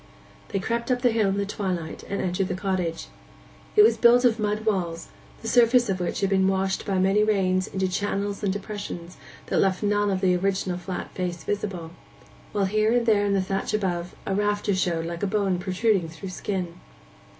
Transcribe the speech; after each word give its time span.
They 0.47 0.57
crept 0.57 0.89
up 0.89 1.03
the 1.03 1.11
hill 1.11 1.29
in 1.29 1.37
the 1.37 1.45
twilight, 1.45 2.01
and 2.09 2.19
entered 2.19 2.47
the 2.47 2.55
cottage. 2.55 3.05
It 3.75 3.83
was 3.83 3.97
built 3.97 4.25
of 4.25 4.39
mud 4.39 4.65
walls, 4.65 5.09
the 5.43 5.47
surface 5.47 5.89
of 5.89 5.99
which 5.99 6.21
had 6.21 6.29
been 6.31 6.47
washed 6.47 6.87
by 6.87 6.97
many 6.97 7.23
rains 7.23 7.67
into 7.67 7.87
channels 7.87 8.41
and 8.43 8.51
depressions 8.51 9.17
that 9.45 9.59
left 9.59 9.83
none 9.83 10.09
of 10.09 10.21
the 10.21 10.35
original 10.35 10.79
flat 10.79 11.11
face 11.11 11.43
visible; 11.43 11.91
while 12.51 12.65
here 12.65 12.91
and 12.93 13.05
there 13.05 13.23
in 13.27 13.33
the 13.35 13.43
thatch 13.43 13.75
above 13.75 14.15
a 14.25 14.33
rafter 14.33 14.73
showed 14.73 15.05
like 15.05 15.21
a 15.21 15.27
bone 15.27 15.59
protruding 15.59 16.09
through 16.09 16.29
the 16.29 16.33
skin. 16.33 16.79